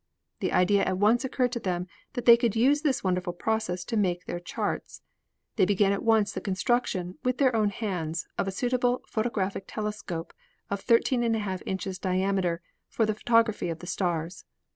The 0.39 0.51
idea 0.51 0.83
at 0.83 0.97
once 0.97 1.23
occurred 1.23 1.51
to 1.51 1.59
them 1.59 1.85
that 2.13 2.25
they 2.25 2.35
could 2.35 2.55
use 2.55 2.81
this 2.81 3.03
wonderful 3.03 3.33
process 3.33 3.83
to 3.83 3.95
make 3.95 4.25
their 4.25 4.39
charts. 4.39 5.03
They 5.57 5.65
began 5.65 5.91
at 5.91 6.01
once 6.01 6.31
the 6.31 6.41
construction, 6.41 7.19
with 7.23 7.37
their 7.37 7.55
own 7.55 7.69
hands, 7.69 8.25
of 8.35 8.47
a 8.47 8.51
suitable 8.51 9.03
photographic 9.05 9.65
telescope 9.67 10.33
of 10.71 10.83
13^2 10.83 11.61
inches 11.67 11.99
diameter 11.99 12.63
for 12.89 13.05
the 13.05 13.13
photography 13.13 13.69
of 13.69 13.77
the 13.77 13.85
stars. 13.85 14.45